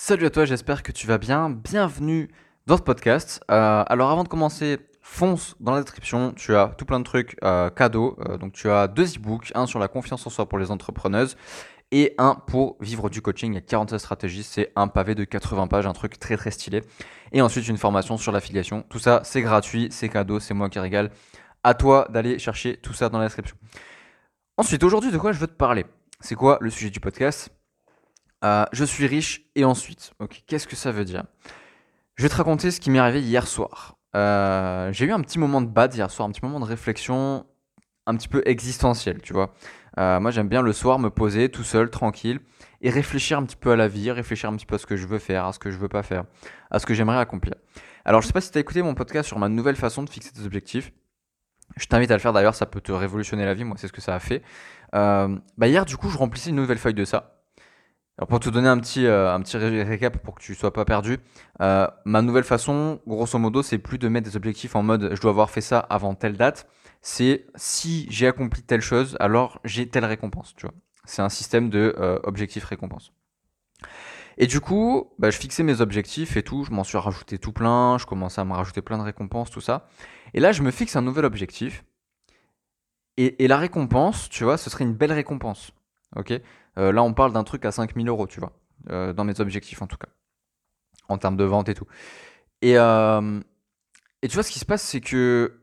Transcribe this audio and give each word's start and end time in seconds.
Salut 0.00 0.26
à 0.26 0.30
toi, 0.30 0.44
j'espère 0.44 0.84
que 0.84 0.92
tu 0.92 1.08
vas 1.08 1.18
bien. 1.18 1.50
Bienvenue 1.50 2.30
dans 2.68 2.76
ce 2.76 2.82
podcast. 2.82 3.42
Euh, 3.50 3.82
alors 3.88 4.12
avant 4.12 4.22
de 4.22 4.28
commencer, 4.28 4.78
fonce 5.02 5.56
dans 5.58 5.72
la 5.72 5.80
description, 5.80 6.32
tu 6.34 6.54
as 6.54 6.68
tout 6.78 6.84
plein 6.84 7.00
de 7.00 7.04
trucs 7.04 7.36
euh, 7.42 7.68
cadeaux. 7.68 8.16
Euh, 8.20 8.38
donc 8.38 8.52
tu 8.52 8.70
as 8.70 8.86
deux 8.86 9.16
e-books, 9.16 9.50
un 9.56 9.66
sur 9.66 9.80
la 9.80 9.88
confiance 9.88 10.24
en 10.24 10.30
soi 10.30 10.48
pour 10.48 10.60
les 10.60 10.70
entrepreneuses 10.70 11.36
et 11.90 12.14
un 12.16 12.36
pour 12.36 12.76
vivre 12.80 13.10
du 13.10 13.20
coaching. 13.20 13.50
Il 13.50 13.54
y 13.56 13.58
a 13.58 13.60
47 13.60 13.98
stratégies, 13.98 14.44
c'est 14.44 14.70
un 14.76 14.86
pavé 14.86 15.16
de 15.16 15.24
80 15.24 15.66
pages, 15.66 15.84
un 15.84 15.92
truc 15.94 16.16
très 16.20 16.36
très 16.36 16.52
stylé. 16.52 16.84
Et 17.32 17.42
ensuite 17.42 17.66
une 17.66 17.76
formation 17.76 18.18
sur 18.18 18.30
l'affiliation. 18.30 18.84
Tout 18.88 19.00
ça, 19.00 19.22
c'est 19.24 19.42
gratuit, 19.42 19.88
c'est 19.90 20.08
cadeau, 20.08 20.38
c'est 20.38 20.54
moi 20.54 20.70
qui 20.70 20.78
régale. 20.78 21.10
À 21.64 21.74
toi 21.74 22.06
d'aller 22.08 22.38
chercher 22.38 22.76
tout 22.76 22.92
ça 22.92 23.08
dans 23.08 23.18
la 23.18 23.24
description. 23.24 23.56
Ensuite, 24.58 24.84
aujourd'hui, 24.84 25.10
de 25.10 25.18
quoi 25.18 25.32
je 25.32 25.40
veux 25.40 25.48
te 25.48 25.56
parler? 25.56 25.86
C'est 26.20 26.36
quoi 26.36 26.58
le 26.60 26.70
sujet 26.70 26.90
du 26.90 27.00
podcast? 27.00 27.50
Euh, 28.44 28.64
je 28.72 28.84
suis 28.84 29.06
riche 29.06 29.42
et 29.54 29.64
ensuite. 29.64 30.12
Ok, 30.20 30.42
qu'est-ce 30.46 30.66
que 30.66 30.76
ça 30.76 30.92
veut 30.92 31.04
dire? 31.04 31.24
Je 32.16 32.22
vais 32.22 32.28
te 32.28 32.36
raconter 32.36 32.70
ce 32.70 32.80
qui 32.80 32.90
m'est 32.90 32.98
arrivé 32.98 33.20
hier 33.20 33.46
soir. 33.46 33.96
Euh, 34.16 34.92
j'ai 34.92 35.06
eu 35.06 35.12
un 35.12 35.20
petit 35.20 35.38
moment 35.38 35.60
de 35.60 35.66
bad 35.66 35.94
hier 35.94 36.10
soir, 36.10 36.28
un 36.28 36.32
petit 36.32 36.44
moment 36.44 36.60
de 36.60 36.64
réflexion 36.64 37.46
un 38.06 38.16
petit 38.16 38.28
peu 38.28 38.42
existentiel, 38.46 39.20
tu 39.20 39.34
vois. 39.34 39.52
Euh, 39.98 40.18
moi, 40.18 40.30
j'aime 40.30 40.48
bien 40.48 40.62
le 40.62 40.72
soir 40.72 40.98
me 40.98 41.10
poser 41.10 41.50
tout 41.50 41.62
seul, 41.62 41.90
tranquille, 41.90 42.40
et 42.80 42.88
réfléchir 42.88 43.38
un 43.38 43.44
petit 43.44 43.56
peu 43.56 43.72
à 43.72 43.76
la 43.76 43.86
vie, 43.86 44.10
réfléchir 44.10 44.48
un 44.48 44.56
petit 44.56 44.64
peu 44.64 44.76
à 44.76 44.78
ce 44.78 44.86
que 44.86 44.96
je 44.96 45.06
veux 45.06 45.18
faire, 45.18 45.44
à 45.44 45.52
ce 45.52 45.58
que 45.58 45.70
je 45.70 45.76
veux 45.76 45.88
pas 45.88 46.02
faire, 46.02 46.24
à 46.70 46.78
ce 46.78 46.86
que 46.86 46.94
j'aimerais 46.94 47.18
accomplir. 47.18 47.54
Alors, 48.06 48.22
je 48.22 48.26
sais 48.26 48.32
pas 48.32 48.40
si 48.40 48.50
tu 48.50 48.56
as 48.56 48.62
écouté 48.62 48.80
mon 48.80 48.94
podcast 48.94 49.28
sur 49.28 49.38
ma 49.38 49.50
nouvelle 49.50 49.76
façon 49.76 50.02
de 50.02 50.08
fixer 50.08 50.32
tes 50.32 50.44
objectifs. 50.44 50.90
Je 51.76 51.86
t'invite 51.86 52.10
à 52.10 52.14
le 52.14 52.20
faire 52.20 52.32
d'ailleurs, 52.32 52.54
ça 52.54 52.64
peut 52.64 52.80
te 52.80 52.92
révolutionner 52.92 53.44
la 53.44 53.52
vie, 53.52 53.64
moi 53.64 53.76
c'est 53.78 53.88
ce 53.88 53.92
que 53.92 54.00
ça 54.00 54.14
a 54.14 54.20
fait. 54.20 54.42
bah 54.92 55.68
hier, 55.68 55.84
du 55.84 55.98
coup, 55.98 56.08
je 56.08 56.16
remplissais 56.16 56.48
une 56.48 56.56
nouvelle 56.56 56.78
feuille 56.78 56.94
de 56.94 57.04
ça. 57.04 57.37
Pour 58.26 58.40
te 58.40 58.50
donner 58.50 58.68
un 58.68 58.78
petit, 58.78 59.06
euh, 59.06 59.32
un 59.32 59.40
petit 59.40 59.56
récap 59.56 60.18
pour 60.18 60.34
que 60.34 60.42
tu 60.42 60.56
sois 60.56 60.72
pas 60.72 60.84
perdu, 60.84 61.18
euh, 61.60 61.86
ma 62.04 62.20
nouvelle 62.20 62.42
façon, 62.42 63.00
grosso 63.06 63.38
modo, 63.38 63.62
c'est 63.62 63.78
plus 63.78 63.98
de 63.98 64.08
mettre 64.08 64.28
des 64.28 64.36
objectifs 64.36 64.74
en 64.74 64.82
mode 64.82 65.14
je 65.14 65.20
dois 65.20 65.30
avoir 65.30 65.50
fait 65.50 65.60
ça 65.60 65.78
avant 65.78 66.14
telle 66.14 66.36
date. 66.36 66.66
C'est 67.00 67.46
si 67.54 68.08
j'ai 68.10 68.26
accompli 68.26 68.62
telle 68.62 68.80
chose, 68.80 69.16
alors 69.20 69.60
j'ai 69.62 69.88
telle 69.88 70.04
récompense. 70.04 70.54
Tu 70.56 70.66
vois, 70.66 70.74
c'est 71.04 71.22
un 71.22 71.28
système 71.28 71.70
de 71.70 71.94
euh, 71.98 72.18
objectifs 72.24 72.64
récompense. 72.64 73.12
Et 74.36 74.48
du 74.48 74.60
coup, 74.60 75.12
bah, 75.20 75.30
je 75.30 75.38
fixais 75.38 75.62
mes 75.62 75.80
objectifs 75.80 76.36
et 76.36 76.42
tout, 76.42 76.64
je 76.64 76.72
m'en 76.72 76.82
suis 76.82 76.98
rajouté 76.98 77.38
tout 77.38 77.52
plein, 77.52 77.98
je 77.98 78.06
commençais 78.06 78.40
à 78.40 78.44
me 78.44 78.52
rajouter 78.52 78.82
plein 78.82 78.98
de 78.98 79.04
récompenses, 79.04 79.50
tout 79.50 79.60
ça. 79.60 79.88
Et 80.34 80.40
là, 80.40 80.50
je 80.50 80.62
me 80.62 80.72
fixe 80.72 80.96
un 80.96 81.02
nouvel 81.02 81.24
objectif. 81.24 81.84
Et, 83.16 83.44
et 83.44 83.48
la 83.48 83.58
récompense, 83.58 84.28
tu 84.28 84.42
vois, 84.42 84.56
ce 84.56 84.70
serait 84.70 84.84
une 84.84 84.94
belle 84.94 85.12
récompense. 85.12 85.72
Ok? 86.16 86.32
Euh, 86.78 86.92
là, 86.92 87.02
on 87.02 87.12
parle 87.12 87.32
d'un 87.32 87.44
truc 87.44 87.64
à 87.64 87.72
5000 87.72 88.08
euros, 88.08 88.26
tu 88.26 88.40
vois, 88.40 88.52
euh, 88.90 89.12
dans 89.12 89.24
mes 89.24 89.40
objectifs 89.40 89.82
en 89.82 89.86
tout 89.86 89.96
cas, 89.96 90.08
en 91.08 91.18
termes 91.18 91.36
de 91.36 91.44
vente 91.44 91.68
et 91.68 91.74
tout. 91.74 91.86
Et, 92.62 92.78
euh, 92.78 93.40
et 94.22 94.28
tu 94.28 94.34
vois, 94.34 94.42
ce 94.42 94.50
qui 94.50 94.58
se 94.58 94.64
passe, 94.64 94.82
c'est 94.82 95.00
que 95.00 95.60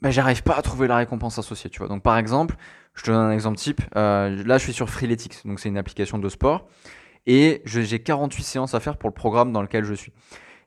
bah, 0.00 0.10
j'arrive 0.10 0.42
pas 0.42 0.56
à 0.56 0.62
trouver 0.62 0.86
la 0.86 0.96
récompense 0.96 1.38
associée, 1.38 1.70
tu 1.70 1.78
vois. 1.78 1.88
Donc, 1.88 2.02
par 2.02 2.18
exemple, 2.18 2.56
je 2.94 3.02
te 3.02 3.10
donne 3.10 3.20
un 3.20 3.32
exemple 3.32 3.56
type. 3.56 3.80
là, 3.94 4.28
je 4.58 4.62
suis 4.62 4.72
sur 4.72 4.88
Freeletics, 4.88 5.44
donc 5.44 5.58
c'est 5.60 5.68
une 5.68 5.78
application 5.78 6.18
de 6.18 6.28
sport, 6.28 6.68
et 7.26 7.62
j'ai 7.64 8.02
48 8.02 8.42
séances 8.42 8.74
à 8.74 8.80
faire 8.80 8.96
pour 8.96 9.08
le 9.08 9.14
programme 9.14 9.52
dans 9.52 9.62
lequel 9.62 9.84
je 9.84 9.94
suis. 9.94 10.12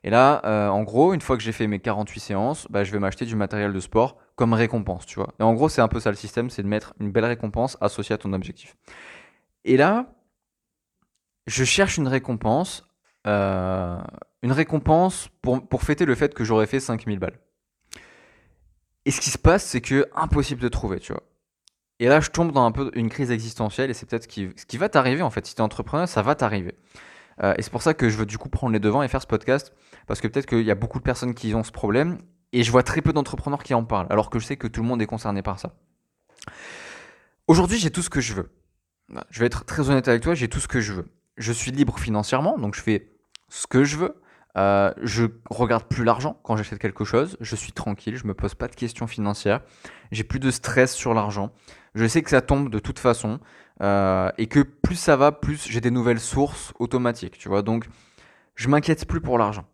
Et 0.04 0.10
là, 0.10 0.70
en 0.70 0.82
gros, 0.82 1.14
une 1.14 1.20
fois 1.20 1.36
que 1.36 1.42
j'ai 1.42 1.52
fait 1.52 1.66
mes 1.66 1.78
48 1.78 2.20
séances, 2.20 2.66
bah, 2.70 2.84
je 2.84 2.92
vais 2.92 2.98
m'acheter 2.98 3.24
du 3.24 3.36
matériel 3.36 3.72
de 3.72 3.80
sport 3.80 4.18
comme 4.34 4.52
récompense, 4.52 5.06
tu 5.06 5.16
vois. 5.16 5.34
Et 5.40 5.42
en 5.42 5.54
gros, 5.54 5.68
c'est 5.68 5.80
un 5.80 5.88
peu 5.88 6.00
ça 6.00 6.10
le 6.10 6.16
système, 6.16 6.50
c'est 6.50 6.62
de 6.62 6.68
mettre 6.68 6.94
une 7.00 7.10
belle 7.10 7.24
récompense 7.24 7.76
associée 7.80 8.14
à 8.14 8.18
ton 8.18 8.32
objectif. 8.32 8.76
Et 9.64 9.76
là, 9.76 10.14
je 11.46 11.64
cherche 11.64 11.96
une 11.96 12.08
récompense, 12.08 12.86
euh, 13.26 14.00
une 14.42 14.52
récompense 14.52 15.28
pour, 15.42 15.66
pour 15.66 15.82
fêter 15.82 16.04
le 16.04 16.14
fait 16.14 16.34
que 16.34 16.44
j'aurais 16.44 16.66
fait 16.66 16.80
5000 16.80 17.18
balles. 17.18 17.38
Et 19.04 19.10
ce 19.10 19.20
qui 19.20 19.30
se 19.30 19.38
passe, 19.38 19.64
c'est 19.64 19.80
que 19.80 20.06
impossible 20.14 20.60
de 20.60 20.68
trouver, 20.68 21.00
tu 21.00 21.12
vois. 21.12 21.22
Et 22.00 22.06
là, 22.06 22.20
je 22.20 22.30
tombe 22.30 22.52
dans 22.52 22.64
un 22.64 22.72
peu 22.72 22.90
une 22.94 23.08
crise 23.08 23.30
existentielle 23.30 23.90
et 23.90 23.94
c'est 23.94 24.06
peut-être 24.06 24.24
ce 24.24 24.28
qui, 24.28 24.76
va 24.76 24.88
t'arriver 24.88 25.22
en 25.22 25.30
fait. 25.30 25.46
Si 25.46 25.54
tu 25.54 25.60
es 25.60 25.64
entrepreneur, 25.64 26.08
ça 26.08 26.22
va 26.22 26.34
t'arriver. 26.34 26.76
Euh, 27.42 27.54
et 27.56 27.62
c'est 27.62 27.70
pour 27.70 27.82
ça 27.82 27.94
que 27.94 28.08
je 28.08 28.16
veux 28.16 28.26
du 28.26 28.38
coup 28.38 28.48
prendre 28.48 28.72
les 28.72 28.78
devants 28.80 29.02
et 29.02 29.08
faire 29.08 29.22
ce 29.22 29.26
podcast 29.26 29.72
parce 30.06 30.20
que 30.20 30.28
peut-être 30.28 30.46
qu'il 30.46 30.62
y 30.62 30.70
a 30.70 30.74
beaucoup 30.74 30.98
de 30.98 31.04
personnes 31.04 31.34
qui 31.34 31.54
ont 31.54 31.64
ce 31.64 31.72
problème 31.72 32.18
et 32.52 32.62
je 32.62 32.70
vois 32.70 32.82
très 32.82 33.00
peu 33.00 33.12
d'entrepreneurs 33.12 33.62
qui 33.62 33.74
en 33.74 33.84
parlent 33.84 34.06
alors 34.10 34.30
que 34.30 34.38
je 34.38 34.46
sais 34.46 34.56
que 34.56 34.66
tout 34.66 34.82
le 34.82 34.88
monde 34.88 35.02
est 35.02 35.06
concerné 35.06 35.42
par 35.42 35.58
ça. 35.58 35.74
Aujourd'hui, 37.46 37.78
j'ai 37.78 37.90
tout 37.90 38.02
ce 38.02 38.10
que 38.10 38.20
je 38.20 38.34
veux. 38.34 38.50
Bah, 39.08 39.26
je 39.30 39.40
vais 39.40 39.46
être 39.46 39.64
très 39.64 39.88
honnête 39.90 40.08
avec 40.08 40.22
toi, 40.22 40.34
j'ai 40.34 40.48
tout 40.48 40.60
ce 40.60 40.68
que 40.68 40.80
je 40.80 40.92
veux. 40.92 41.06
Je 41.36 41.52
suis 41.52 41.70
libre 41.70 41.98
financièrement, 41.98 42.58
donc 42.58 42.74
je 42.74 42.82
fais 42.82 43.10
ce 43.48 43.66
que 43.66 43.84
je 43.84 43.96
veux. 43.96 44.20
Euh, 44.56 44.92
je 45.02 45.26
regarde 45.50 45.84
plus 45.84 46.04
l'argent 46.04 46.38
quand 46.42 46.56
j'achète 46.56 46.78
quelque 46.78 47.04
chose. 47.04 47.36
Je 47.40 47.54
suis 47.54 47.72
tranquille, 47.72 48.16
je 48.16 48.26
me 48.26 48.34
pose 48.34 48.54
pas 48.54 48.66
de 48.66 48.74
questions 48.74 49.06
financières. 49.06 49.60
J'ai 50.10 50.24
plus 50.24 50.40
de 50.40 50.50
stress 50.50 50.94
sur 50.94 51.14
l'argent. 51.14 51.52
Je 51.94 52.06
sais 52.06 52.22
que 52.22 52.30
ça 52.30 52.40
tombe 52.40 52.70
de 52.70 52.78
toute 52.78 52.98
façon 52.98 53.40
euh, 53.82 54.30
et 54.36 54.46
que 54.46 54.60
plus 54.60 54.96
ça 54.96 55.16
va, 55.16 55.32
plus 55.32 55.68
j'ai 55.68 55.80
des 55.80 55.90
nouvelles 55.90 56.20
sources 56.20 56.72
automatiques. 56.78 57.38
Tu 57.38 57.48
vois, 57.48 57.62
donc 57.62 57.88
je 58.56 58.68
m'inquiète 58.68 59.06
plus 59.06 59.20
pour 59.20 59.38
l'argent. 59.38 59.64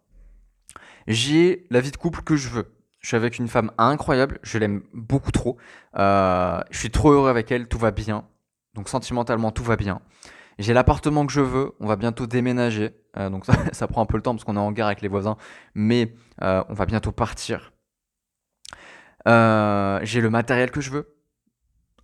J'ai 1.06 1.66
la 1.70 1.80
vie 1.80 1.90
de 1.90 1.96
couple 1.96 2.22
que 2.22 2.36
je 2.36 2.48
veux. 2.48 2.70
Je 3.00 3.08
suis 3.08 3.16
avec 3.16 3.38
une 3.38 3.48
femme 3.48 3.70
incroyable, 3.76 4.38
je 4.42 4.58
l'aime 4.58 4.82
beaucoup 4.94 5.30
trop. 5.30 5.58
Euh, 5.96 6.60
je 6.70 6.78
suis 6.78 6.90
trop 6.90 7.12
heureux 7.12 7.28
avec 7.28 7.52
elle, 7.52 7.68
tout 7.68 7.78
va 7.78 7.90
bien. 7.90 8.24
Donc 8.74 8.88
sentimentalement, 8.88 9.50
tout 9.50 9.64
va 9.64 9.76
bien. 9.76 10.00
J'ai 10.58 10.72
l'appartement 10.72 11.26
que 11.26 11.32
je 11.32 11.40
veux, 11.40 11.72
on 11.80 11.86
va 11.86 11.96
bientôt 11.96 12.26
déménager. 12.26 12.94
Euh, 13.16 13.30
donc 13.30 13.44
ça, 13.72 13.86
prend 13.86 14.02
un 14.02 14.06
peu 14.06 14.16
le 14.16 14.22
temps 14.22 14.34
parce 14.34 14.44
qu'on 14.44 14.56
est 14.56 14.60
en 14.60 14.72
guerre 14.72 14.86
avec 14.86 15.00
les 15.00 15.08
voisins. 15.08 15.36
Mais 15.74 16.14
euh, 16.42 16.62
on 16.68 16.74
va 16.74 16.86
bientôt 16.86 17.12
partir. 17.12 17.72
Euh, 19.26 20.00
j'ai 20.02 20.20
le 20.20 20.30
matériel 20.30 20.70
que 20.70 20.80
je 20.80 20.90
veux. 20.90 21.16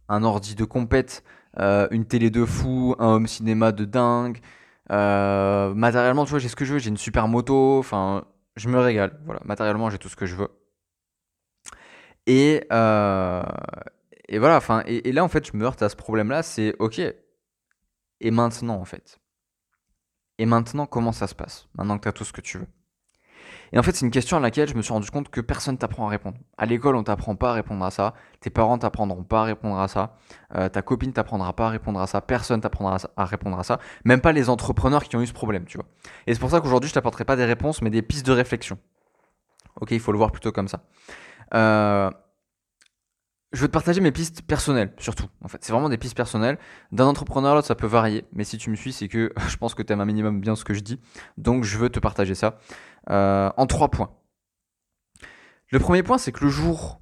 Un 0.09 0.25
ordi 0.25 0.55
de 0.55 0.65
compète, 0.65 1.23
une 1.57 2.05
télé 2.05 2.31
de 2.31 2.45
fou, 2.45 2.97
un 2.99 3.07
home 3.15 3.27
cinéma 3.29 3.71
de 3.71 3.85
dingue. 3.85 4.41
matériellement, 4.89 6.25
tu 6.25 6.31
vois, 6.31 6.41
j'ai 6.41 6.49
ce 6.49 6.57
que 6.57 6.65
je 6.65 6.73
veux. 6.75 6.79
J'ai 6.81 6.91
une 6.91 6.97
super 6.97 7.29
moto. 7.29 7.79
Enfin, 7.79 8.25
je 8.57 8.69
me 8.69 8.79
régale. 8.79 9.21
Voilà, 9.25 9.41
matériellement, 9.45 9.89
j'ai 9.91 9.99
tout 9.99 10.09
ce 10.09 10.17
que 10.17 10.27
je 10.27 10.35
veux. 10.35 10.49
Et, 12.27 12.67
et 14.31 14.39
voilà, 14.39 14.57
enfin, 14.57 14.83
et, 14.87 15.11
là 15.13 15.25
en 15.25 15.29
fait, 15.29 15.47
je 15.51 15.57
me 15.57 15.65
heurte 15.65 15.83
à 15.83 15.89
ce 15.89 15.97
problème-là, 15.97 16.45
c'est 16.45 16.75
ok. 16.79 17.01
Et 18.21 18.31
maintenant 18.31 18.77
en 18.81 18.85
fait? 18.85 19.19
Et 20.39 20.47
maintenant, 20.47 20.87
comment 20.87 21.13
ça 21.13 21.27
se 21.27 21.35
passe 21.35 21.69
Maintenant 21.75 21.99
que 21.99 22.05
tu 22.05 22.09
as 22.09 22.13
tout 22.13 22.25
ce 22.25 22.33
que 22.33 22.41
tu 22.41 22.59
veux? 22.59 22.67
Et 23.73 23.79
en 23.79 23.83
fait, 23.83 23.93
c'est 23.93 24.05
une 24.05 24.13
question 24.13 24.37
à 24.37 24.41
laquelle 24.41 24.69
je 24.69 24.75
me 24.75 24.83
suis 24.83 24.93
rendu 24.93 25.11
compte 25.11 25.31
que 25.31 25.41
personne 25.41 25.79
t'apprend 25.79 26.07
à 26.07 26.11
répondre. 26.11 26.39
À 26.57 26.67
l'école, 26.67 26.97
on 26.97 27.03
t'apprend 27.03 27.35
pas 27.37 27.51
à 27.51 27.53
répondre 27.55 27.85
à 27.85 27.91
ça. 27.91 28.15
Tes 28.41 28.51
parents 28.51 28.79
t'apprendront 28.79 29.25
pas 29.25 29.43
à 29.43 29.45
répondre 29.45 29.79
à 29.79 29.89
ça. 29.89 30.17
Euh, 30.55 30.69
ta 30.69 30.83
copine 30.83 31.13
t'apprendra 31.13 31.53
pas 31.55 31.67
à 31.67 31.71
répondre 31.71 32.01
à 32.01 32.07
ça. 32.07 32.21
Personne 32.21 32.61
t'apprendra 32.61 32.99
à 33.17 33.25
répondre 33.25 33.59
à 33.59 33.65
ça. 33.65 33.79
Même 34.05 34.21
pas 34.21 34.33
les 34.33 34.49
entrepreneurs 34.49 35.05
qui 35.05 35.17
ont 35.17 35.23
eu 35.23 35.27
ce 35.27 35.33
problème, 35.33 35.65
tu 35.67 35.77
vois. 35.77 35.87
Et 36.27 36.35
c'est 36.35 36.41
pour 36.41 36.51
ça 36.51 36.61
qu'aujourd'hui, 36.61 36.89
je 36.89 36.95
t'apporterai 36.95 37.25
pas 37.25 37.37
des 37.37 37.45
réponses, 37.45 37.83
mais 37.83 37.91
des 37.91 38.03
pistes 38.03 38.27
de 38.27 38.33
réflexion. 38.33 38.79
Ok, 39.81 39.91
il 39.93 40.01
faut 40.01 40.13
le 40.13 40.19
voir 40.19 40.33
plutôt 40.33 40.53
comme 40.53 40.69
ça. 40.69 40.83
Euh, 41.55 42.11
je 43.53 43.63
veux 43.63 43.69
te 43.69 43.73
partager 43.73 44.01
mes 44.01 44.13
pistes 44.13 44.43
personnelles, 44.43 44.93
surtout. 44.99 45.27
En 45.43 45.49
fait, 45.49 45.59
c'est 45.63 45.73
vraiment 45.73 45.89
des 45.89 45.99
pistes 45.99 46.17
personnelles. 46.17 46.59
D'un 46.93 47.07
entrepreneur 47.07 47.53
à 47.53 47.55
l'autre, 47.57 47.67
ça 47.67 47.75
peut 47.75 47.87
varier. 47.87 48.25
Mais 48.33 48.45
si 48.45 48.59
tu 48.59 48.71
me 48.71 48.77
suis, 48.77 48.93
c'est 48.93 49.09
que 49.09 49.33
je 49.49 49.57
pense 49.57 49.75
que 49.75 49.83
tu 49.83 49.93
aimes 49.93 50.01
un 50.01 50.07
minimum 50.07 50.41
bien 50.41 50.55
ce 50.55 50.65
que 50.65 50.75
je 50.75 50.81
dis. 50.81 51.01
Donc, 51.37 51.65
je 51.65 51.77
veux 51.79 51.91
te 51.91 51.99
partager 51.99 52.35
ça 52.35 52.59
euh, 53.11 53.51
en 53.57 53.67
trois 53.67 53.89
points. 53.89 54.15
Le 55.69 55.79
premier 55.79 56.03
point, 56.03 56.19
c'est 56.19 56.33
que 56.33 56.45
le 56.45 56.51
jour 56.51 57.01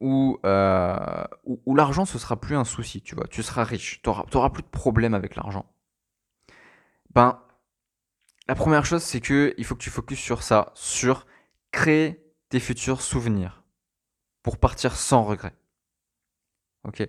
où, 0.00 0.38
euh, 0.44 1.24
où, 1.44 1.74
l'argent, 1.74 2.04
ce 2.04 2.18
sera 2.18 2.40
plus 2.40 2.56
un 2.56 2.64
souci, 2.64 3.02
tu 3.02 3.14
vois, 3.14 3.26
tu 3.28 3.42
seras 3.42 3.64
riche, 3.64 4.02
tu 4.02 4.10
n'auras 4.10 4.50
plus 4.50 4.62
de 4.62 4.68
problème 4.68 5.14
avec 5.14 5.36
l'argent. 5.36 5.66
Ben, 7.14 7.40
la 8.48 8.54
première 8.54 8.84
chose, 8.84 9.02
c'est 9.02 9.20
que 9.20 9.54
il 9.58 9.64
faut 9.64 9.76
que 9.76 9.82
tu 9.82 9.90
focuses 9.90 10.18
sur 10.18 10.42
ça, 10.42 10.72
sur 10.74 11.26
créer 11.70 12.24
tes 12.48 12.58
futurs 12.58 13.00
souvenirs 13.00 13.62
pour 14.42 14.58
partir 14.58 14.96
sans 14.96 15.22
regret. 15.22 15.54
Ok. 16.86 17.06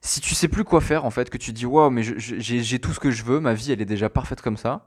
Si 0.00 0.20
tu 0.20 0.34
sais 0.34 0.48
plus 0.48 0.64
quoi 0.64 0.80
faire, 0.80 1.04
en 1.04 1.10
fait, 1.10 1.30
que 1.30 1.38
tu 1.38 1.52
dis 1.52 1.66
waouh, 1.66 1.90
mais 1.90 2.02
j'ai 2.02 2.78
tout 2.78 2.92
ce 2.92 3.00
que 3.00 3.10
je 3.10 3.24
veux, 3.24 3.40
ma 3.40 3.54
vie 3.54 3.72
elle 3.72 3.80
est 3.80 3.86
déjà 3.86 4.10
parfaite 4.10 4.42
comme 4.42 4.56
ça, 4.58 4.86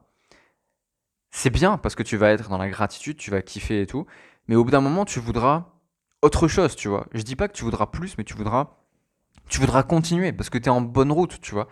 c'est 1.31 1.49
bien 1.49 1.77
parce 1.77 1.95
que 1.95 2.03
tu 2.03 2.17
vas 2.17 2.31
être 2.31 2.49
dans 2.49 2.57
la 2.57 2.69
gratitude, 2.69 3.17
tu 3.17 3.31
vas 3.31 3.41
kiffer 3.41 3.81
et 3.81 3.87
tout, 3.87 4.05
mais 4.47 4.55
au 4.55 4.63
bout 4.63 4.71
d'un 4.71 4.81
moment, 4.81 5.05
tu 5.05 5.19
voudras 5.19 5.73
autre 6.21 6.47
chose, 6.47 6.75
tu 6.75 6.87
vois. 6.87 7.07
Je 7.13 7.21
dis 7.21 7.35
pas 7.35 7.47
que 7.47 7.53
tu 7.53 7.63
voudras 7.63 7.87
plus, 7.87 8.17
mais 8.17 8.23
tu 8.23 8.33
voudras, 8.35 8.77
tu 9.49 9.59
voudras 9.59 9.83
continuer 9.83 10.31
parce 10.33 10.49
que 10.49 10.57
tu 10.57 10.65
es 10.65 10.69
en 10.69 10.81
bonne 10.81 11.11
route, 11.11 11.39
tu 11.41 11.53
vois. 11.53 11.67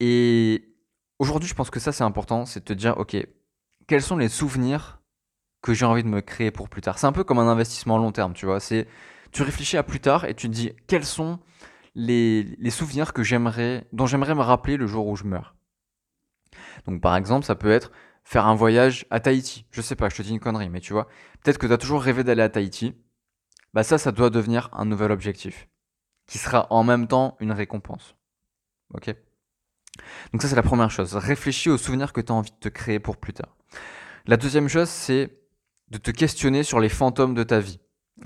Et 0.00 0.74
aujourd'hui, 1.18 1.48
je 1.48 1.54
pense 1.54 1.70
que 1.70 1.80
ça 1.80 1.92
c'est 1.92 2.04
important, 2.04 2.46
c'est 2.46 2.60
de 2.60 2.64
te 2.64 2.72
dire 2.72 2.98
ok, 2.98 3.16
quels 3.86 4.02
sont 4.02 4.16
les 4.16 4.28
souvenirs 4.28 5.00
que 5.62 5.74
j'ai 5.74 5.86
envie 5.86 6.02
de 6.02 6.08
me 6.08 6.20
créer 6.20 6.50
pour 6.50 6.68
plus 6.68 6.82
tard? 6.82 6.98
C'est 6.98 7.06
un 7.06 7.12
peu 7.12 7.24
comme 7.24 7.38
un 7.38 7.48
investissement 7.48 7.96
à 7.96 7.98
long 7.98 8.12
terme, 8.12 8.34
tu 8.34 8.46
vois. 8.46 8.60
C'est 8.60 8.86
tu 9.34 9.42
réfléchis 9.42 9.76
à 9.76 9.82
plus 9.82 10.00
tard 10.00 10.24
et 10.24 10.34
tu 10.34 10.48
te 10.48 10.54
dis 10.54 10.72
quels 10.86 11.04
sont 11.04 11.40
les, 11.96 12.56
souvenirs 12.70 13.12
que 13.12 13.22
j'aimerais, 13.22 13.86
dont 13.92 14.06
j'aimerais 14.06 14.34
me 14.34 14.40
rappeler 14.40 14.76
le 14.76 14.86
jour 14.86 15.06
où 15.08 15.16
je 15.16 15.24
meurs? 15.24 15.56
Donc 16.86 17.02
par 17.02 17.16
exemple, 17.16 17.44
ça 17.44 17.56
peut 17.56 17.70
être 17.70 17.90
faire 18.22 18.46
un 18.46 18.54
voyage 18.54 19.06
à 19.10 19.20
Tahiti. 19.20 19.66
Je 19.72 19.82
sais 19.82 19.96
pas, 19.96 20.08
je 20.08 20.16
te 20.16 20.22
dis 20.22 20.30
une 20.30 20.40
connerie, 20.40 20.70
mais 20.70 20.80
tu 20.80 20.92
vois, 20.92 21.08
peut-être 21.42 21.58
que 21.58 21.66
tu 21.66 21.72
as 21.72 21.78
toujours 21.78 22.00
rêvé 22.00 22.22
d'aller 22.22 22.42
à 22.42 22.48
Tahiti. 22.48 22.94
Bah 23.74 23.82
ça, 23.82 23.98
ça 23.98 24.12
doit 24.12 24.30
devenir 24.30 24.70
un 24.72 24.84
nouvel 24.84 25.10
objectif, 25.10 25.68
qui 26.26 26.38
sera 26.38 26.68
en 26.70 26.84
même 26.84 27.08
temps 27.08 27.36
une 27.40 27.52
récompense. 27.52 28.14
Ok? 28.94 29.14
Donc 30.32 30.42
ça, 30.42 30.48
c'est 30.48 30.56
la 30.56 30.62
première 30.62 30.92
chose. 30.92 31.16
Réfléchis 31.16 31.70
aux 31.70 31.78
souvenirs 31.78 32.12
que 32.12 32.20
tu 32.20 32.30
as 32.30 32.36
envie 32.36 32.52
de 32.52 32.56
te 32.56 32.68
créer 32.68 33.00
pour 33.00 33.16
plus 33.16 33.32
tard. 33.32 33.56
La 34.26 34.36
deuxième 34.36 34.68
chose, 34.68 34.88
c'est 34.88 35.40
de 35.88 35.98
te 35.98 36.12
questionner 36.12 36.62
sur 36.62 36.78
les 36.78 36.88
fantômes 36.88 37.34
de 37.34 37.42
ta 37.42 37.58
vie. 37.58 37.80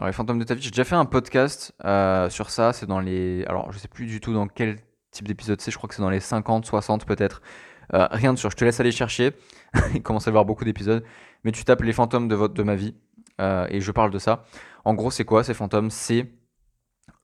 Les 0.05 0.13
fantômes 0.13 0.39
de 0.39 0.45
ta 0.45 0.55
vie, 0.55 0.63
j'ai 0.63 0.71
déjà 0.71 0.85
fait 0.85 0.95
un 0.95 1.07
podcast 1.07 1.75
euh, 1.85 2.29
sur 2.29 2.51
ça. 2.51 2.73
C'est 2.73 2.87
dans 2.87 3.01
les. 3.01 3.45
Alors, 3.47 3.73
je 3.73 3.79
sais 3.79 3.89
plus 3.89 4.07
du 4.07 4.21
tout 4.21 4.33
dans 4.33 4.47
quel 4.47 4.77
type 5.11 5.27
d'épisode 5.27 5.61
c'est. 5.61 5.71
Je 5.71 5.77
crois 5.77 5.89
que 5.89 5.95
c'est 5.95 6.03
dans 6.03 6.11
les 6.11 6.21
50, 6.21 6.67
60 6.67 7.07
peut-être. 7.07 7.43
Euh, 7.95 8.07
rien 8.11 8.35
de 8.35 8.39
sûr. 8.39 8.51
Je 8.51 8.57
te 8.57 8.65
laisse 8.65 8.81
aller 8.81 8.93
chercher. 8.93 9.33
Il 9.95 10.03
commence 10.03 10.27
à 10.27 10.31
y 10.31 10.33
avoir 10.33 10.45
beaucoup 10.45 10.65
d'épisodes. 10.65 11.03
Mais 11.45 11.53
tu 11.53 11.65
tapes 11.65 11.83
les 11.83 11.93
fantômes 11.93 12.29
de, 12.29 12.35
votre, 12.35 12.55
de 12.55 12.63
ma 12.63 12.75
vie. 12.75 12.95
Euh, 13.41 13.67
et 13.71 13.81
je 13.81 13.91
parle 13.91 14.11
de 14.11 14.19
ça. 14.19 14.45
En 14.85 14.95
gros, 14.95 15.11
c'est 15.11 15.25
quoi 15.25 15.43
ces 15.43 15.55
fantômes? 15.55 15.91
C'est 15.91 16.33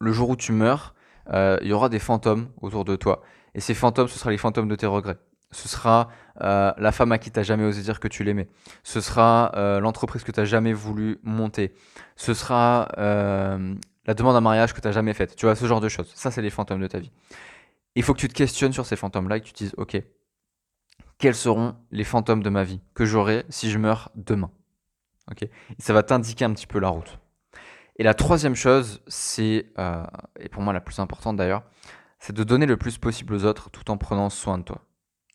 le 0.01 0.13
jour 0.13 0.31
où 0.31 0.37
tu 0.37 0.53
meurs, 0.53 0.95
il 1.33 1.69
y 1.69 1.73
aura 1.73 1.89
des 1.89 1.99
fantômes 1.99 2.49
autour 2.61 2.85
de 2.85 2.97
toi. 2.97 3.23
Et 3.55 3.61
ces 3.61 3.75
fantômes, 3.75 4.09
ce 4.09 4.19
sera 4.19 4.31
les 4.31 4.39
fantômes 4.39 4.69
de 4.69 4.77
tes 4.77 4.87
regrets 4.87 5.19
ce 5.55 5.69
sera 5.69 6.09
euh, 6.43 6.73
la 6.77 6.93
femme 6.93 7.13
à 7.13 7.19
qui 7.19 7.31
tu 7.31 7.39
n'as 7.39 7.45
jamais 7.45 7.65
osé 7.65 7.81
dire 7.83 8.01
que 8.01 8.09
tu 8.09 8.25
l'aimais, 8.25 8.49
ce 8.83 9.01
sera 9.01 9.53
euh, 9.55 9.79
l'entreprise 9.81 10.25
que 10.25 10.33
tu 10.33 10.41
n'as 10.41 10.47
jamais 10.47 10.73
voulu 10.73 11.19
monter, 11.23 11.75
ce 12.17 12.35
sera 12.35 12.89
euh, 12.99 13.75
la 14.05 14.15
demande 14.15 14.37
en 14.37 14.41
mariage 14.41 14.75
que 14.75 14.81
tu 14.81 14.89
n'as 14.89 14.93
jamais 14.93 15.15
faite, 15.15 15.37
tu 15.37 15.47
vois, 15.47 15.55
ce 15.55 15.67
genre 15.67 15.81
de 15.81 15.89
choses. 15.89 16.11
Ça, 16.15 16.31
c'est 16.31 16.43
les 16.43 16.51
fantômes 16.51 16.81
de 16.81 16.87
ta 16.89 16.99
vie. 16.99 17.13
Il 17.95 18.03
faut 18.03 18.13
que 18.15 18.19
tu 18.19 18.29
te 18.29 18.35
questionnes 18.35 18.73
sur 18.73 18.85
ces 18.85 18.97
fantômes-là 18.97 19.37
et 19.37 19.41
que 19.41 19.47
tu 19.47 19.53
te 19.53 19.59
dises, 19.59 19.75
ok, 19.77 20.03
quels 21.19 21.37
seront 21.37 21.77
les 21.93 22.05
fantômes 22.05 22.43
de 22.43 22.51
ma 22.51 22.65
vie 22.65 22.81
que 22.95 23.05
j'aurai 23.05 23.47
si 23.49 23.71
je 23.71 23.79
meurs 23.79 24.11
demain? 24.17 24.51
Ok, 25.31 25.49
ça 25.79 25.93
va 25.93 26.03
t'indiquer 26.03 26.45
un 26.45 26.53
petit 26.53 26.67
peu 26.67 26.81
la 26.81 26.89
route. 26.89 27.19
Et 27.97 28.03
la 28.03 28.13
troisième 28.13 28.57
chose, 28.57 29.01
c'est, 29.07 29.73
et 30.41 30.49
pour 30.51 30.63
moi 30.63 30.73
la 30.73 30.81
plus 30.81 30.99
importante 30.99 31.37
d'ailleurs, 31.37 31.63
c'est 32.19 32.35
de 32.35 32.43
donner 32.43 32.67
le 32.67 32.77
plus 32.77 32.99
possible 32.99 33.35
aux 33.35 33.45
autres 33.45 33.71
tout 33.71 33.89
en 33.93 33.97
prenant 33.97 34.29
soin 34.31 34.59
de 34.59 34.65
toi. 34.65 34.83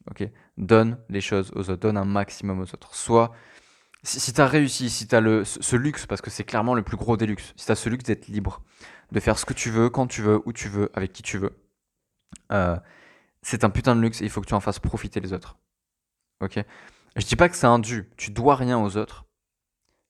Ok. 0.10 0.24
Donne 0.58 0.98
les 1.10 1.22
choses 1.22 1.52
aux 1.56 1.70
autres, 1.70 1.82
donne 1.82 1.98
un 1.98 2.06
maximum 2.06 2.60
aux 2.60 2.74
autres. 2.74 2.96
Soit, 2.96 3.32
si, 4.04 4.34
tu 4.34 4.42
as 4.42 4.48
réussi, 4.48 4.90
si 4.90 5.08
tu 5.08 5.16
as 5.16 5.22
le, 5.22 5.44
ce 5.46 5.76
luxe, 5.76 6.06
parce 6.06 6.22
que 6.22 6.30
c'est 6.30 6.44
clairement 6.44 6.74
le 6.74 6.84
plus 6.84 6.98
gros 6.98 7.18
des 7.18 7.26
luxes, 7.26 7.54
si 7.56 7.66
tu 7.66 7.72
as 7.72 7.76
ce 7.76 7.90
luxe 7.90 8.06
d'être 8.06 8.28
libre, 8.28 8.62
de 9.12 9.20
faire 9.20 9.38
ce 9.38 9.46
que 9.46 9.54
tu 9.54 9.70
veux, 9.70 9.90
quand 9.90 10.08
tu 10.08 10.22
veux, 10.22 10.42
où 10.46 10.54
tu 10.54 10.70
veux, 10.70 10.90
avec 10.94 11.14
qui 11.14 11.24
tu 11.24 11.38
veux, 11.38 11.58
euh, 12.52 12.78
c'est 13.42 13.64
un 13.64 13.70
putain 13.70 13.96
de 13.96 14.02
luxe 14.02 14.22
et 14.22 14.26
il 14.26 14.30
faut 14.30 14.42
que 14.42 14.48
tu 14.48 14.54
en 14.54 14.60
fasses 14.60 14.80
profiter 14.80 15.20
les 15.20 15.34
autres. 15.34 15.58
Ok? 16.42 16.60
Je 17.16 17.26
dis 17.26 17.36
pas 17.36 17.50
que 17.50 17.56
c'est 17.56 17.68
un 17.68 17.80
dû, 17.80 18.10
tu 18.18 18.32
dois 18.32 18.56
rien 18.56 18.80
aux 18.80 18.98
autres, 18.98 19.26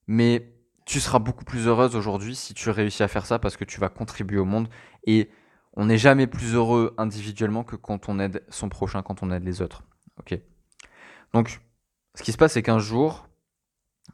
mais 0.06 0.54
tu 0.86 1.00
seras 1.00 1.18
beaucoup 1.18 1.44
plus 1.44 1.66
heureuse 1.66 1.96
aujourd'hui 1.96 2.34
si 2.34 2.54
tu 2.54 2.70
réussis 2.70 3.02
à 3.02 3.08
faire 3.08 3.26
ça 3.26 3.38
parce 3.38 3.56
que 3.56 3.64
tu 3.64 3.80
vas 3.80 3.88
contribuer 3.88 4.38
au 4.38 4.44
monde 4.44 4.68
et 5.06 5.30
on 5.74 5.86
n'est 5.86 5.98
jamais 5.98 6.26
plus 6.26 6.54
heureux 6.54 6.94
individuellement 6.98 7.64
que 7.64 7.76
quand 7.76 8.08
on 8.08 8.18
aide 8.18 8.42
son 8.48 8.68
prochain, 8.68 9.02
quand 9.02 9.22
on 9.22 9.30
aide 9.30 9.44
les 9.44 9.62
autres. 9.62 9.82
Ok. 10.18 10.38
Donc, 11.32 11.60
ce 12.14 12.22
qui 12.22 12.32
se 12.32 12.36
passe, 12.36 12.52
c'est 12.52 12.62
qu'un 12.62 12.78
jour, 12.78 13.28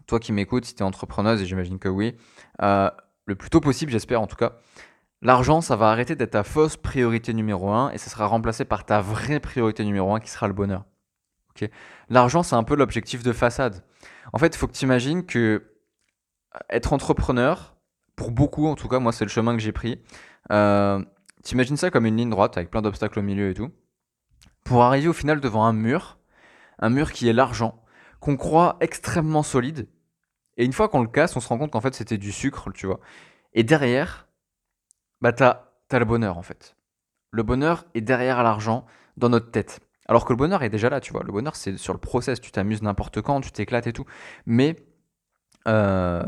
toi 0.07 0.21
qui 0.21 0.33
m'écoutes, 0.33 0.67
si 0.67 0.75
tu 0.75 0.83
es 0.83 0.87
entrepreneuse, 0.87 1.41
et 1.41 1.47
j'imagine 1.47 1.79
que 1.79 1.89
oui, 1.89 2.17
euh, 2.63 2.91
le 3.25 3.35
plus 3.35 3.51
tôt 3.51 3.61
possible, 3.61 3.91
j'espère 3.91 4.21
en 4.21 4.27
tout 4.27 4.37
cas, 4.37 4.59
l'argent, 5.23 5.61
ça 5.61 5.77
va 5.77 5.91
arrêter 5.91 6.15
d'être 6.15 6.33
ta 6.33 6.45
fausse 6.45 6.77
priorité 6.77 7.33
numéro 7.33 7.71
un 7.71 7.91
et 7.91 7.99
ça 7.99 8.11
sera 8.11 8.27
remplacé 8.27 8.65
par 8.65 8.85
ta 8.85 9.01
vraie 9.01 9.41
priorité 9.41 9.85
numéro 9.85 10.15
un 10.15 10.21
qui 10.21 10.31
sera 10.31 10.47
le 10.47 10.55
bonheur. 10.55 10.85
Ok. 11.51 11.69
L'argent, 12.11 12.43
c'est 12.43 12.57
un 12.57 12.65
peu 12.65 12.77
l'objectif 12.77 13.23
de 13.23 13.33
façade. 13.33 13.83
En 14.33 14.39
fait, 14.39 14.55
il 14.55 14.59
faut 14.59 14.67
que 14.67 14.75
tu 14.75 14.85
imagines 14.85 15.25
que 15.25 15.73
être 16.71 16.93
entrepreneur, 16.93 17.77
pour 18.15 18.31
beaucoup 18.31 18.67
en 18.67 18.75
tout 18.75 18.89
cas, 18.89 18.99
moi 18.99 19.13
c'est 19.13 19.25
le 19.25 19.31
chemin 19.31 19.55
que 19.55 19.63
j'ai 19.63 19.73
pris, 19.73 20.01
euh, 20.51 21.03
T'imagines 21.47 21.77
ça 21.77 21.93
comme 21.93 22.07
une 22.07 22.17
ligne 22.17 22.31
droite 22.31 22.57
avec 22.57 22.73
plein 22.73 22.83
d'obstacles 22.83 23.21
au 23.21 23.23
milieu 23.23 23.51
et 23.51 23.55
tout, 23.55 23.71
pour 24.65 24.83
arriver 24.83 25.07
au 25.07 25.13
final 25.13 25.41
devant 25.41 25.65
un 25.65 25.73
mur, 25.73 26.19
un 26.81 26.91
mur 26.91 27.13
qui 27.13 27.29
est 27.29 27.33
l'argent, 27.33 27.85
qu'on 28.19 28.37
croit 28.37 28.77
extrêmement 28.81 29.45
solide, 29.45 29.89
et 30.57 30.65
une 30.65 30.73
fois 30.73 30.89
qu'on 30.89 31.03
le 31.03 31.07
casse, 31.07 31.37
on 31.37 31.41
se 31.41 31.47
rend 31.47 31.57
compte 31.57 31.71
qu'en 31.71 31.81
fait 31.81 31.95
c'était 31.95 32.19
du 32.19 32.33
sucre, 32.33 32.73
tu 32.73 32.87
vois. 32.87 32.99
Et 33.53 33.63
derrière, 33.63 34.27
bah 35.21 35.33
t'as 35.33 35.69
as 35.93 35.99
le 36.01 36.05
bonheur 36.05 36.37
en 36.37 36.43
fait. 36.43 36.75
Le 37.31 37.45
bonheur 37.45 37.85
est 37.95 38.01
derrière 38.01 38.43
l'argent 38.43 38.85
dans 39.17 39.29
notre 39.29 39.53
tête. 39.53 39.79
Alors 40.09 40.25
que 40.25 40.33
le 40.33 40.39
bonheur 40.39 40.65
est 40.65 40.69
déjà 40.69 40.91
là, 40.91 41.01
tu 41.01 41.13
vois. 41.13 41.23
Le 41.23 41.31
bonheur, 41.31 41.55
c'est 41.55 41.77
sur 41.77 41.93
le 41.93 42.01
process. 42.01 42.41
Tu 42.41 42.51
t'amuses 42.51 42.83
n'importe 42.83 43.23
quand, 43.23 43.41
tu 43.41 43.53
t'éclates 43.53 43.87
et 43.87 43.93
tout. 43.93 44.07
Mais 44.47 44.75
euh, 45.69 46.25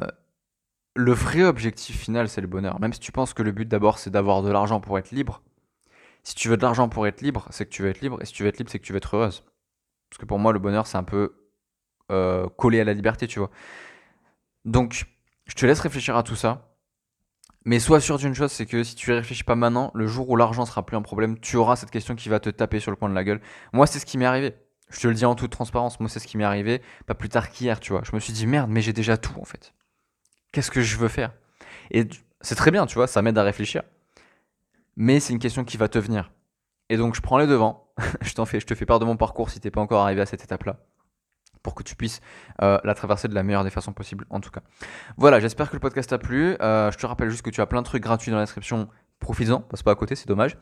le 0.99 1.13
vrai 1.13 1.45
objectif 1.45 1.97
final, 1.97 2.29
c'est 2.29 2.41
le 2.41 2.49
bonheur. 2.49 2.81
Même 2.81 2.93
si 2.93 2.99
tu 2.99 3.13
penses 3.13 3.33
que 3.33 3.45
le 3.45 3.53
but 3.53 3.69
d'abord, 3.69 4.01
c'est 4.01 4.11
d'avoir 4.11 4.43
de 4.43 4.51
l'argent 4.51 4.81
pour 4.81 4.99
être 4.99 5.13
libre. 5.13 5.43
Si 6.25 6.35
tu 6.35 6.49
veux 6.49 6.57
de 6.57 6.63
l'argent 6.63 6.89
pour 6.89 7.07
être 7.07 7.21
libre, 7.21 7.47
c'est 7.51 7.65
que 7.67 7.71
tu 7.71 7.83
veux 7.83 7.89
être 7.89 8.01
libre. 8.01 8.21
Et 8.21 8.27
si 8.27 8.33
tu 8.33 8.43
veux 8.43 8.49
être 8.49 8.59
libre, 8.59 8.69
c'est 8.69 8.81
que 8.81 8.85
tu 8.85 8.93
veux 8.93 8.97
être 8.97 9.15
heureuse. 9.15 9.45
Parce 10.11 10.19
que 10.19 10.27
pour 10.27 10.41
moi, 10.41 10.53
le 10.53 10.59
bonheur, 10.59 10.89
c'est 10.89 10.99
un 10.99 11.05
peu 11.05 11.37
euh, 12.11 12.49
collé 12.49 12.81
à 12.81 12.85
la 12.85 12.95
liberté, 12.95 13.29
tu 13.29 13.39
vois. 13.39 13.51
Donc, 14.65 15.07
je 15.47 15.55
te 15.55 15.65
laisse 15.67 15.79
réfléchir 15.79 16.17
à 16.17 16.25
tout 16.25 16.35
ça. 16.35 16.75
Mais 17.65 17.79
sois 17.79 18.01
sûr 18.01 18.19
d'une 18.19 18.35
chose, 18.35 18.51
c'est 18.51 18.67
que 18.67 18.83
si 18.83 18.97
tu 18.97 19.11
y 19.11 19.15
réfléchis 19.15 19.45
pas 19.45 19.55
maintenant, 19.55 19.93
le 19.95 20.09
jour 20.09 20.29
où 20.29 20.35
l'argent 20.35 20.67
sera 20.67 20.85
plus 20.85 20.97
un 20.97 21.03
problème, 21.03 21.39
tu 21.39 21.57
auras 21.57 21.77
cette 21.77 21.93
question 21.93 22.17
qui 22.17 22.29
va 22.29 22.41
te 22.41 22.51
taper 22.51 22.81
sur 22.81 22.91
le 22.91 22.97
coin 22.97 23.09
de 23.09 23.15
la 23.15 23.23
gueule. 23.23 23.41
Moi, 23.73 23.87
c'est 23.87 24.01
ce 24.01 24.07
qui 24.07 24.19
m'est 24.19 24.27
arrivé. 24.27 24.57
Je 24.91 24.99
te 24.99 25.07
le 25.07 25.15
dis 25.15 25.25
en 25.25 25.37
toute 25.37 25.53
transparence, 25.53 26.01
moi, 26.01 26.09
c'est 26.09 26.19
ce 26.19 26.27
qui 26.27 26.39
m'est 26.39 26.45
arrivé, 26.45 26.83
pas 27.07 27.15
plus 27.15 27.29
tard 27.29 27.51
qu'hier, 27.51 27.79
tu 27.79 27.93
vois. 27.93 28.03
Je 28.05 28.17
me 28.17 28.21
suis 28.21 28.33
dit, 28.33 28.49
merde, 28.49 28.69
mais 28.69 28.81
j'ai 28.81 28.93
déjà 28.93 29.17
tout, 29.17 29.39
en 29.41 29.45
fait 29.45 29.73
qu'est-ce 30.53 30.71
que 30.71 30.81
je 30.81 30.97
veux 30.97 31.09
faire? 31.09 31.33
Et 31.91 32.09
c'est 32.41 32.55
très 32.55 32.71
bien, 32.71 32.87
tu 32.87 32.95
vois, 32.95 33.07
ça 33.07 33.23
m'aide 33.23 33.39
à 33.39 33.43
réfléchir. 33.43 33.83
Mais 34.97 35.21
c'est 35.21 35.33
une 35.33 35.39
question 35.39 35.65
qui 35.65 35.77
va 35.77 35.89
te 35.89 35.99
venir. 35.99 36.31
Et 36.89 36.97
donc 36.97 37.15
je 37.15 37.21
prends 37.21 37.39
les 37.39 37.47
devants, 37.47 37.93
je, 38.23 38.33
te 38.33 38.75
fais 38.75 38.87
part 38.87 38.99
de 38.99 39.05
mon 39.05 39.17
parcours 39.17 39.51
si 39.51 39.61
t'es 39.61 39.71
pas 39.71 39.81
encore 39.81 40.03
arrivé 40.03 40.21
à 40.21 40.27
cette 40.27 40.43
étape-là 40.43 40.79
pour 41.63 41.75
que 41.75 41.83
tu 41.83 41.97
puisses 41.97 42.21
euh, 42.63 42.79
la 42.85 42.95
traverser 42.95 43.29
de 43.29 43.35
la 43.35 43.43
meilleure 43.43 43.65
des 43.65 43.71
façons 43.71 43.93
possibles 43.93 44.25
en 44.31 44.41
tout 44.41 44.51
cas. 44.51 44.61
Voilà, 45.17 45.41
j'espère 45.41 45.69
que 45.69 45.77
le 45.77 45.81
podcast 45.81 46.09
t'a 46.09 46.19
plu. 46.19 46.57
Euh, 46.61 46.91
je 46.91 46.97
te 46.97 47.05
rappelle 47.05 47.31
juste 47.31 47.43
que 47.43 47.51
tu 47.51 47.61
as 47.61 47.67
plein 47.67 47.83
de 47.83 47.87
trucs 47.87 48.03
gratuits 48.03 48.31
dans 48.31 48.39
la 48.39 48.45
description. 48.45 48.89
Profites-en, 49.21 49.61
passe 49.61 49.83
pas 49.83 49.91
à 49.91 49.95
côté, 49.97 50.15
c'est 50.15 50.29
dommage. 50.29 50.57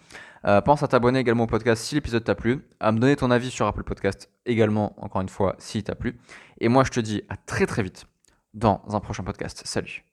Euh, 0.47 0.63
pense 0.63 0.83
à 0.83 0.89
t'abonner 0.89 1.19
également 1.19 1.45
au 1.45 1.47
podcast 1.47 1.83
si 1.83 1.95
l'épisode 1.95 2.25
t'a 2.25 2.35
plu, 2.35 2.67
à 2.81 2.91
me 2.91 2.99
donner 2.99 3.15
ton 3.15 3.31
avis 3.31 3.51
sur 3.51 3.67
Apple 3.67 3.85
Podcast 3.85 4.31
également, 4.47 4.95
encore 5.03 5.21
une 5.21 5.29
fois, 5.29 5.55
si 5.59 5.83
t'a 5.85 5.95
plu. 5.95 6.19
Et 6.61 6.69
moi, 6.69 6.83
je 6.83 6.91
te 6.91 7.01
dis 7.01 7.23
à 7.29 7.37
très 7.37 7.67
très 7.67 7.83
vite 7.83 8.07
dans 8.57 8.83
un 8.89 9.01
prochain 9.01 9.23
podcast. 9.23 9.63
Salut 9.65 10.05